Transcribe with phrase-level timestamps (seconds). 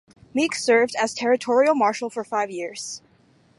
[0.33, 3.03] Meek served as Territorial Marshal for five years.